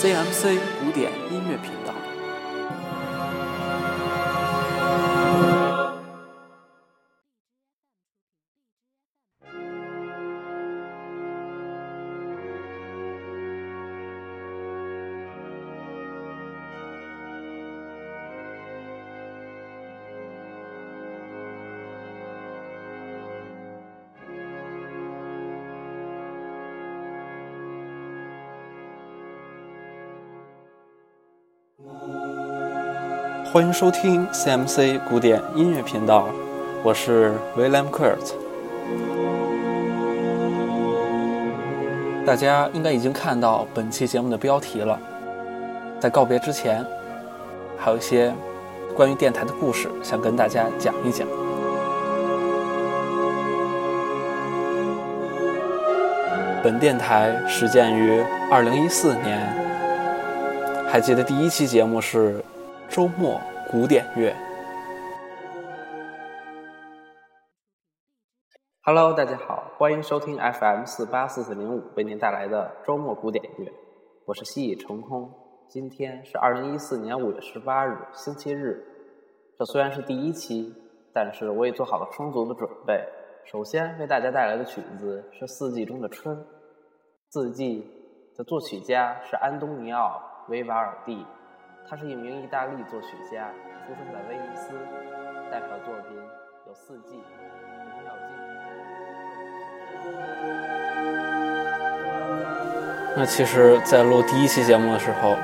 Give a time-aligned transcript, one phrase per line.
[0.00, 1.89] CMC 古典音乐频道。
[33.52, 36.28] 欢迎收听 CMC 古典音乐频道，
[36.84, 38.32] 我是 William Kurt。
[42.24, 44.96] 大家应该已经看到本期节目的标题了。
[45.98, 46.86] 在告别之前，
[47.76, 48.32] 还有一些
[48.94, 51.26] 关于电台的故事想跟大家讲一讲。
[56.62, 59.40] 本电台始建于2014年，
[60.88, 62.40] 还记得第一期节目是
[62.90, 64.34] 周末古典乐。
[68.82, 73.72] Hello，大家好，欢迎收听 FM 四八四四零五为您带来的周末古典乐，
[74.26, 75.32] 我是西已成空。
[75.68, 78.84] 今天是二零一四年五月十八日，星期日。
[79.56, 80.74] 这虽然是第一期，
[81.14, 83.06] 但是我也做好了充足的准备。
[83.44, 86.44] 首先为大家带来的曲子是四季中的春。
[87.30, 87.88] 四季
[88.36, 91.24] 的作曲家是安东尼奥·维瓦尔第，
[91.88, 93.50] 他是一名意大利作曲家，
[93.86, 94.72] 出生在威尼斯。
[95.50, 96.16] 代表作品
[96.66, 97.16] 有《四季》
[103.16, 105.36] 《》。那其实，在录第一期节目的时候，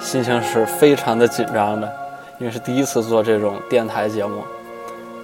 [0.00, 1.88] 心情是非常的紧张的，
[2.40, 4.42] 因为是第一次做这种电台节目，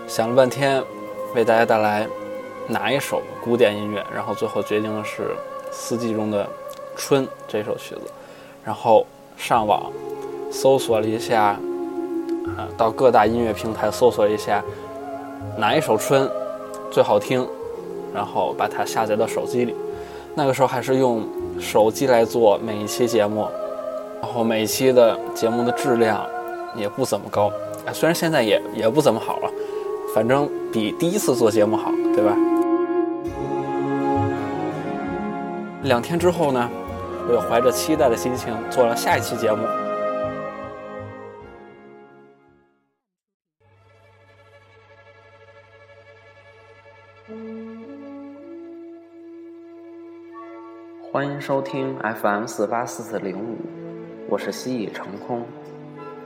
[0.06, 0.82] 想了半天。
[1.34, 2.06] 为大家带来
[2.68, 4.06] 哪一首古典音乐？
[4.14, 5.22] 然后最后决定的是
[5.72, 6.48] 《四季中的
[6.94, 8.02] 春》这首曲子。
[8.64, 9.04] 然后
[9.36, 9.90] 上网
[10.54, 11.58] 搜索了一下，
[12.56, 14.62] 啊，到各大音乐平台搜索一下
[15.58, 16.30] 哪一首春
[16.92, 17.44] 最好听，
[18.14, 19.74] 然后把它下载到手机里。
[20.36, 21.24] 那个时候还是用
[21.58, 23.48] 手机来做每一期节目，
[24.22, 26.24] 然后每一期的节目的质量
[26.76, 27.50] 也不怎么高，
[27.84, 29.50] 啊，虽然现在也也不怎么好了。
[30.14, 32.36] 反正比第一次做节目好，对吧？
[35.82, 36.70] 两天之后呢，
[37.28, 39.66] 我又怀着期待的心情做了下一期节目。
[51.14, 53.56] 欢迎收听 FM 四八四四零五，
[54.28, 55.46] 我是西已成空，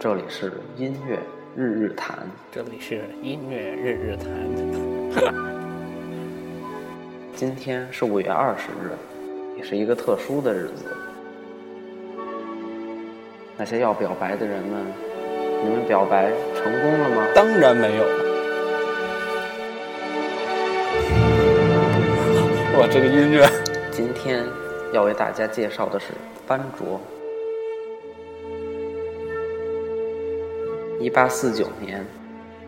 [0.00, 1.19] 这里是音乐。
[1.54, 4.31] 日日谈，这里是音乐日日谈。
[7.37, 8.97] 今天是五月二十日，
[9.59, 10.87] 也是一个特殊的日子。
[13.59, 14.87] 那些要表白的人们，
[15.65, 17.26] 你们表白成功了吗？
[17.34, 18.05] 当然没有。
[22.81, 23.47] 哇，这个音乐！
[23.91, 24.47] 今天
[24.93, 26.06] 要为大家介绍的是
[26.47, 27.00] 班卓。
[31.00, 32.04] 一八四九年，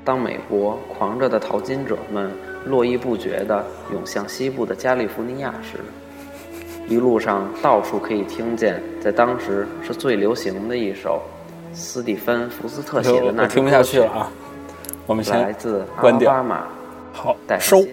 [0.04, 2.30] 当美国狂热的淘金者们
[2.64, 5.78] 络绎不绝地涌向西部的加利福尼亚时，
[6.86, 11.20] 一路上到处可以听见在当时是最流行的一首
[11.72, 14.30] 斯蒂芬·福斯特写的那听不下去了啊！
[15.06, 16.68] 我们先来自阿拉巴马，
[17.12, 17.84] 好，收。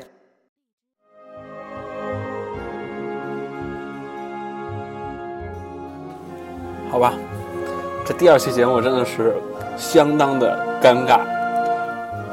[6.90, 7.14] 好吧，
[8.06, 9.36] 这第二期节目真的是。
[9.80, 11.20] 相当的尴尬，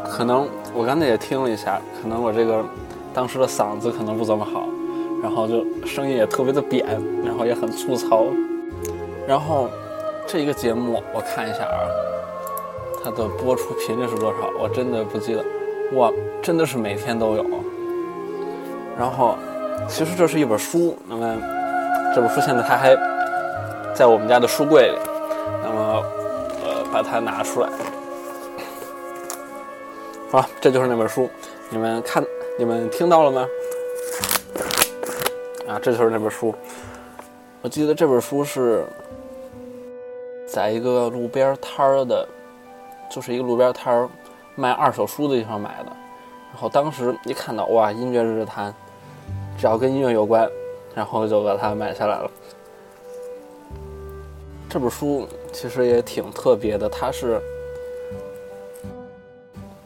[0.08, 2.64] 可能我刚才也听了一下，可能我这个
[3.12, 4.66] 当时的嗓子可能不怎么好，
[5.22, 6.86] 然后就声音也特别的扁，
[7.22, 8.24] 然后也很粗糙，
[9.28, 9.68] 然后
[10.26, 11.84] 这一个节目我看一下啊，
[13.04, 14.50] 它的播出频率是多少？
[14.58, 15.44] 我真的不记得，
[15.98, 16.10] 哇，
[16.40, 17.44] 真的是每天都有。
[18.98, 19.36] 然后
[19.86, 21.36] 其实这是一本书，那么
[22.14, 22.96] 这本书现在它还
[23.94, 24.98] 在我们家的书柜里，
[25.62, 26.02] 那么。
[26.64, 27.68] 呃把它拿出来，
[30.30, 31.28] 好，这就是那本书，
[31.68, 32.24] 你们看，
[32.56, 33.46] 你们听到了吗？
[35.68, 36.54] 啊，这就是那本书。
[37.62, 38.86] 我记得这本书是
[40.46, 42.26] 在一个路边摊儿的，
[43.10, 44.08] 就是一个路边摊儿
[44.54, 45.86] 卖二手书的地方买的。
[46.52, 48.72] 然后当时一看到，哇，音乐日日谈，
[49.58, 50.48] 只要跟音乐有关，
[50.94, 52.30] 然后就把它买下来了。
[54.74, 57.40] 这本书其实也挺特别的，它是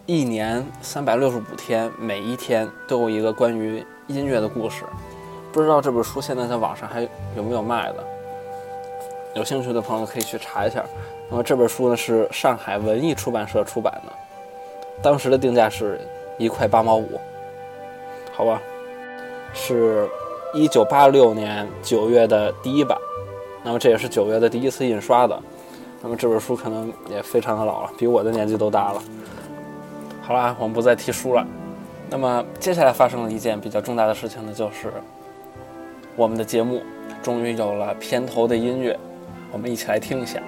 [0.07, 4.87] 一年三百六十五天，每一天都有一个关于音乐的故事。
[5.53, 7.03] 不知道这本书现在在网上还
[7.37, 8.05] 有没有卖的？
[9.35, 10.83] 有兴趣的朋友可以去查一下。
[11.29, 14.13] 那么这本书呢是上海文艺出版社出版的，
[15.03, 16.01] 当时的定价是
[16.39, 17.21] 一块八毛五，
[18.33, 18.59] 好吧，
[19.53, 20.09] 是
[20.55, 22.97] 一九八六年九月的第一版，
[23.69, 25.39] 那么这也是九月的第一次印刷的。
[26.01, 29.03] 那么这本书可能也非常的老了，比我的年纪都大了。
[30.23, 31.47] 好了，我们不再提书了。
[32.09, 34.91] 那么接下来发生了一件比较重大的事情呢，就是
[36.17, 36.83] 我们的节目
[37.23, 38.99] 终于有了片头的音乐，
[39.53, 40.41] 我们一起来听一下。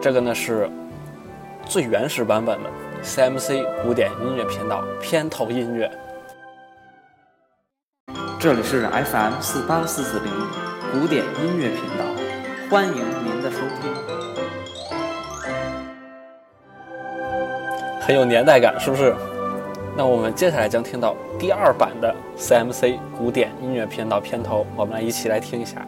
[0.00, 0.68] 这个呢是
[1.64, 2.70] 最原始版本的
[3.04, 5.88] CMC 古典音乐频道片头音乐。
[8.40, 10.32] 这里是 FM 四八四四零
[10.90, 12.04] 古典音乐频道，
[12.74, 12.92] 欢迎
[13.24, 13.88] 您的收听。
[18.00, 19.14] 很有年代感，是不是？
[19.96, 25.86] 那我们接下来将听到第二版的 CMC 古典音乐频道片头，我们来一起来听一下。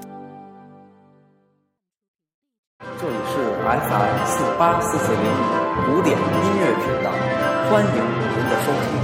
[2.79, 5.25] 这里是 FM 四八四四零
[5.87, 6.23] 古典音
[6.61, 7.11] 乐频道，
[7.69, 8.94] 欢迎您的收听。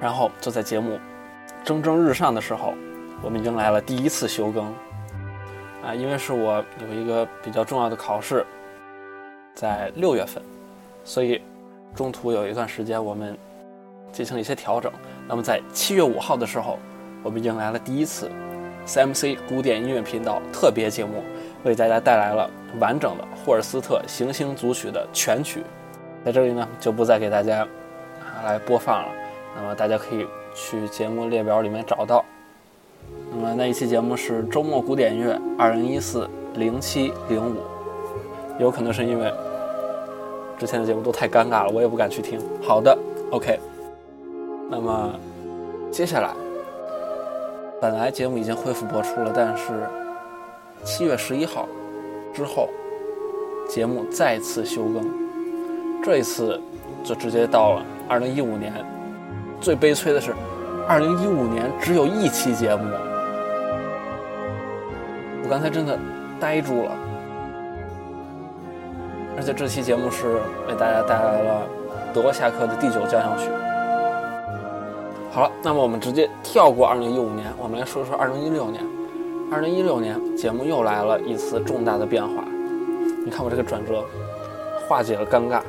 [0.00, 0.98] 然后就在节目
[1.62, 2.72] 蒸蒸日上的时候，
[3.22, 4.64] 我们迎来了第一次休更。
[5.84, 8.44] 啊，因为是我有一个比较重要的考试，
[9.54, 10.42] 在六月份，
[11.04, 11.40] 所以
[11.94, 13.36] 中途有一段时间我们
[14.12, 14.92] 进行了一些调整。
[15.26, 16.78] 那么在七月五号的时候，
[17.22, 18.30] 我们迎来了第一次
[18.86, 21.24] CMC 古典音乐频道特别节目，
[21.64, 22.48] 为大家带来了
[22.78, 25.62] 完整的霍尔斯特行星组曲的全曲。
[26.24, 27.66] 在这里呢，就不再给大家
[28.44, 29.08] 来播放了。
[29.56, 32.24] 那么大家可以去节目列表里面找到。
[33.34, 37.56] 那么那一期节目是周末古典乐二零一四零七零五，
[38.60, 39.32] 有可能是因为
[40.58, 42.38] 之前的节目都太尴尬了，我也不敢去听。
[42.62, 42.96] 好的
[43.30, 43.58] ，OK。
[44.70, 45.14] 那么
[45.90, 46.30] 接下来，
[47.80, 49.88] 本来节目已经恢复播出了，但是
[50.84, 51.66] 七月十一号
[52.34, 52.68] 之后，
[53.66, 55.10] 节目再次休更，
[56.04, 56.60] 这一次
[57.02, 58.72] 就直接到了二零一五年。
[59.58, 60.34] 最悲催的是，
[60.86, 62.84] 二零一五年只有一期节目。
[65.42, 65.98] 我刚才真的
[66.38, 66.92] 呆住了，
[69.36, 71.62] 而且这期节目是为大家带来了
[72.14, 73.48] 德国夏克的第九交响曲。
[75.32, 78.84] 好了，那么我们直接跳过2015年，我们来说说2016年。
[79.50, 82.44] 2016年节目又来了一次重大的变化，
[83.24, 84.02] 你看我这个转折，
[84.88, 85.60] 化解了尴尬。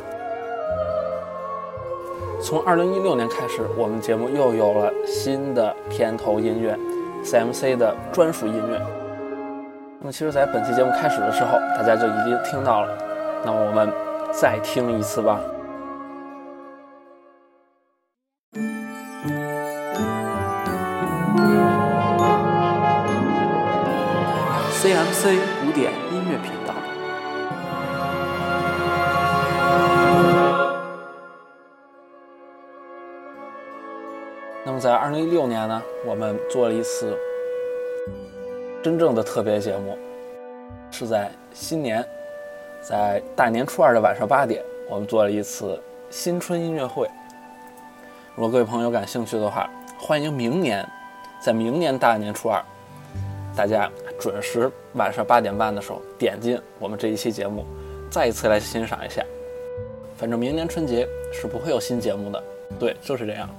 [2.41, 6.77] 从2016年开始，我们节目又有了新的片头音乐
[7.23, 9.02] ，CMC 的专属音乐。
[10.03, 12.97] 那么，其实，在本期节目开始的时候，大家就已经听到了。
[13.45, 13.89] 那么，我们
[14.33, 15.39] 再听一次吧。
[24.73, 26.73] CMC 古典音乐频道。
[34.65, 37.17] 那么，在二零一六年呢，我们做了一次。
[38.83, 39.97] 真正的特别节目
[40.91, 42.05] 是在新年，
[42.81, 47.09] 在大年初二的晚上八点，我们做了一次新春音乐会。
[48.35, 50.85] 如果各位朋友感兴趣的话，欢迎明年，
[51.41, 52.61] 在明年大年初二，
[53.55, 57.65] 大家准时晚上八点半的时候点进我们这一期节目，
[58.11, 59.23] 再一次来欣赏一下。
[60.17, 62.43] 反正明年春节是不会有新节目的，
[62.77, 63.49] 对，就是这样。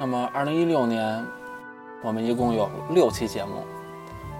[0.00, 1.22] 那么二零一六年。
[2.02, 3.64] 我们一共有六期节目，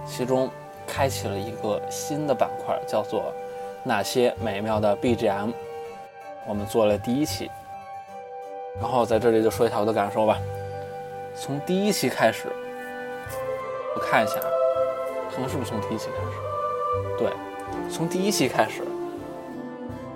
[0.06, 0.48] 其中
[0.86, 3.32] 开启了一个新的板块，叫做
[3.82, 5.50] “那些美妙的 BGM”。
[6.46, 7.50] 我们做了第一期，
[8.80, 10.38] 然后在这里就说一下我的感受吧。
[11.34, 12.48] 从第一期开始，
[13.94, 14.34] 我看一下，
[15.30, 17.18] 看看是不是从第一期开始？
[17.18, 17.32] 对，
[17.90, 18.82] 从第一期开始，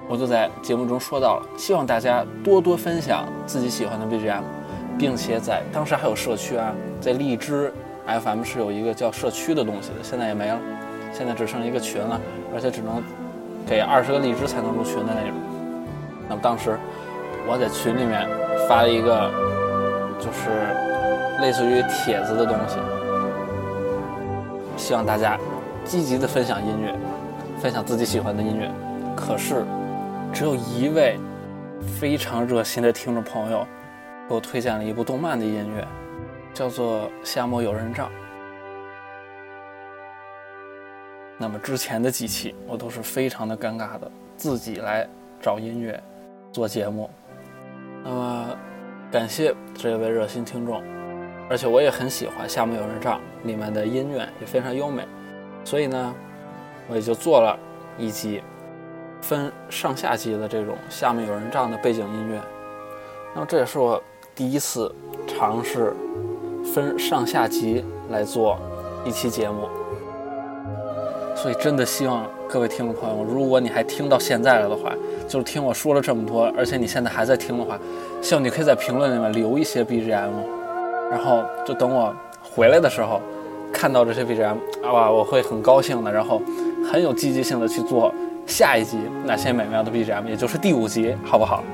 [0.09, 4.62] 我就在节目中说到了，希望大家多多分享自己喜欢的 BGM。
[4.99, 7.73] 并且在当时还有社区啊，在荔枝
[8.07, 10.59] FM 是有一个叫社区的东西的，现在也没了，
[11.13, 12.21] 现在只剩一个群了，
[12.55, 13.03] 而且只能
[13.67, 15.33] 给二十个荔枝才能入群的那种。
[16.29, 16.79] 那么当时
[17.47, 18.29] 我在群里面
[18.69, 19.31] 发了一个，
[20.19, 20.51] 就是
[21.41, 22.77] 类似于帖子的东西，
[24.77, 25.39] 希望大家
[25.85, 26.95] 积极的分享音乐，
[27.61, 28.71] 分享自己喜欢的音乐。
[29.17, 29.65] 可是
[30.33, 31.19] 只有一位
[32.01, 33.67] 非常热心的听众朋友。
[34.29, 35.87] 给我推荐了一部动漫的音乐，
[36.55, 38.09] 叫做《夏目友人帐》。
[41.39, 45.09] 那么之前的几期我都是非常的尴尬的，自己来
[45.41, 46.01] 找音乐
[46.53, 47.11] 做节目。
[48.05, 48.57] 那么
[49.11, 50.83] 感谢这位热心听众，
[51.51, 55.07] 而且我也很喜欢《夏目友人帐》里面的音乐，也非常优美，
[55.65, 56.15] 所以呢，
[56.89, 57.59] 我也就做了
[57.99, 58.41] 一集
[59.21, 62.41] 分上下集的这种《夏目友人帐》的背景音乐。
[63.35, 64.01] 那么这也是我
[64.35, 64.95] 第一次
[65.27, 65.95] 尝试
[66.75, 68.59] 分上下集来做
[69.05, 69.69] 一期节目，
[71.35, 74.93] 所以真的希望各位听众朋友，如果你还听到现在了的话，
[75.27, 77.79] 就是听我说了这么多，而且你现在还在听的话，
[78.21, 80.31] 希望你可以在评论里面留一些 BGM，
[81.11, 83.21] 然后就等我回来的时候
[83.73, 86.41] 看到这些 BGM，哇，我会很高兴的，然后
[86.93, 88.15] 很有积极性的去做
[88.47, 91.65] 下一集那些美妙的 BGM，也就是第五集，好不好？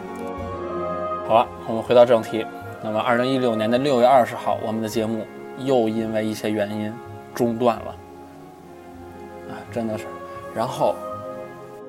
[1.28, 2.47] 好了，我们回到正题。
[2.82, 5.26] 那么，二零一六年的六月二十号，我们的节目
[5.58, 6.90] 又因为一些原因
[7.35, 7.97] 中断了。
[9.50, 10.06] 啊，真的是。
[10.54, 10.94] 然后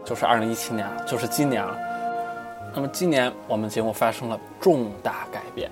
[0.03, 1.73] 就是二零一七年了，就是今年了。
[2.75, 5.71] 那么今年我们节目发生了重大改变。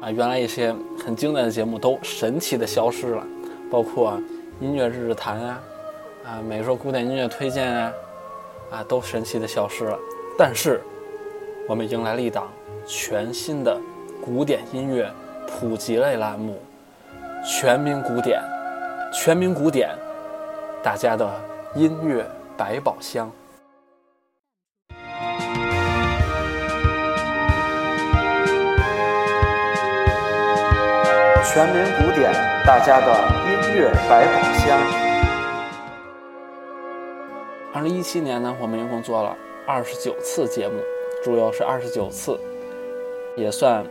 [0.00, 0.72] 啊，原来一些
[1.04, 3.26] 很经典的节目都神奇的消失了，
[3.68, 4.16] 包括
[4.60, 5.60] 音乐日日谈啊，
[6.24, 7.92] 啊，每周古典音乐推荐啊，
[8.70, 9.98] 啊，都神奇的消失了。
[10.38, 10.80] 但是
[11.68, 12.50] 我们迎来了一档。
[12.86, 13.78] 全新的
[14.24, 15.12] 古典音乐
[15.46, 16.58] 普及类栏目
[17.46, 18.40] 《全民古典》，
[19.12, 19.90] 全民古典，
[20.82, 21.30] 大家的
[21.74, 22.24] 音乐
[22.56, 23.30] 百宝箱。
[31.44, 32.32] 全民古典，
[32.64, 33.12] 大家的
[33.44, 34.80] 音乐百宝箱。
[37.74, 40.80] 二零一七年呢，我们一共做了二十九次节目，
[41.24, 42.38] 主要是二十九次。
[43.36, 43.86] 也算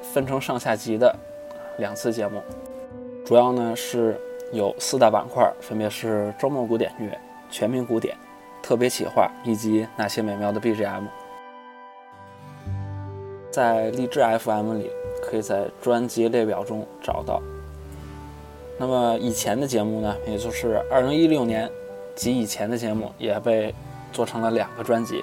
[0.00, 1.14] 分成上下集的
[1.76, 2.40] 两次节目，
[3.26, 4.18] 主要呢是
[4.52, 7.10] 有四大板块，分别是周末古典乐、
[7.50, 8.16] 全民古典、
[8.62, 11.04] 特别企划以及那些美妙的 BGM。
[13.50, 14.90] 在荔枝 FM 里，
[15.22, 17.42] 可以在专辑列表中找到。
[18.78, 21.70] 那么以前的节目呢，也就是2016年
[22.14, 23.74] 及以前的节目，也被
[24.10, 25.22] 做成了两个专辑。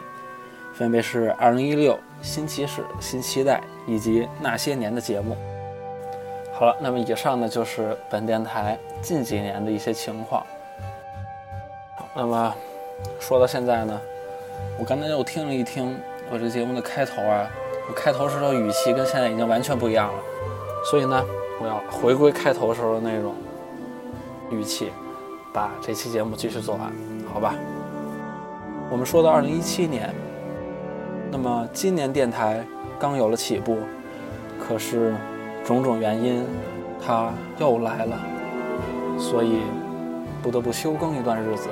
[0.74, 5.38] 分别是二零一六新骑士、新期待以及那些年的节目。
[6.52, 10.46] 好了，那么以上呢就是本电台近几年的一些情况。
[12.16, 12.56] 那么
[13.20, 14.00] 说到现在呢，
[14.80, 15.98] 我刚才又听了一听
[16.32, 17.50] 我这节目的开头啊，
[17.88, 20.20] 我开头时候语气跟现在已经完全不一样了，
[20.90, 21.24] 所以呢，
[21.62, 23.34] 我要回归开头时候的那种
[24.52, 24.92] 语气，
[25.52, 26.92] 把这期节目继续做完，
[27.32, 27.56] 好吧？
[28.92, 30.14] 我们说到二零一七年。
[31.36, 32.64] 那么今年电台
[33.00, 33.80] 刚有了起步，
[34.60, 35.16] 可是
[35.66, 36.46] 种种原因，
[37.04, 38.20] 它又来了，
[39.18, 39.62] 所以
[40.44, 41.70] 不得不休更一段日子。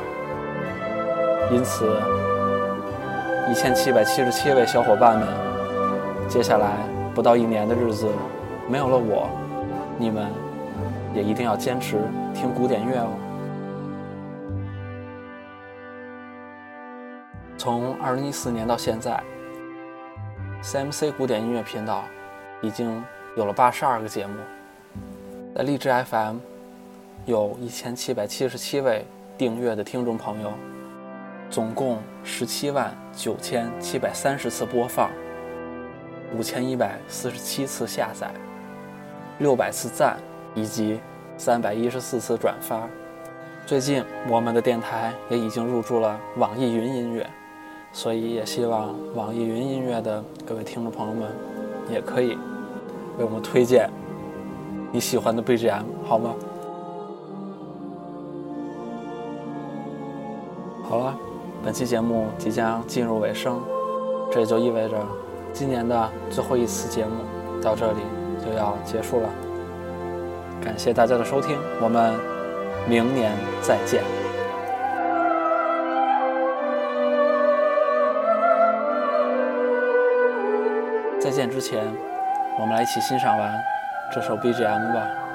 [1.51, 1.95] 因此，
[3.51, 5.27] 一千七百七十七位小伙伴们，
[6.27, 6.77] 接下来
[7.13, 8.07] 不到一年的日子，
[8.67, 9.29] 没有了我，
[9.99, 10.25] 你们
[11.13, 11.99] 也一定要坚持
[12.33, 13.11] 听古典乐哦。
[17.59, 19.21] 从二零一四年到现在。
[20.63, 22.03] CMC 古典音乐频道
[22.61, 23.03] 已经
[23.35, 24.35] 有了八十二个节目，
[25.55, 26.37] 在荔枝 FM
[27.25, 29.03] 有一千七百七十七位
[29.39, 30.53] 订阅的听众朋友，
[31.49, 35.09] 总共十七万九千七百三十次播放，
[36.37, 38.31] 五千一百四十七次下载，
[39.39, 40.19] 六百次赞
[40.53, 40.99] 以及
[41.37, 42.87] 三百一十四次转发。
[43.65, 47.27] 最近我们的电台也已经入驻了网易云音乐。
[47.93, 51.29] 所以也希望网易云音乐的各位听众朋友们，
[51.91, 52.37] 也可以
[53.17, 53.89] 为我们推荐
[54.91, 56.33] 你喜欢的 BGM，好吗？
[60.89, 61.17] 好了，
[61.63, 63.61] 本期节目即将进入尾声，
[64.31, 64.97] 这也就意味着
[65.53, 67.11] 今年的最后一次节目
[67.61, 67.99] 到这里
[68.45, 69.29] 就要结束了。
[70.63, 72.13] 感谢大家的收听，我们
[72.89, 73.31] 明年
[73.61, 74.20] 再见。
[81.21, 81.85] 再见之前，
[82.59, 83.53] 我们来一起欣赏完
[84.11, 85.30] 这首 BGM 吧。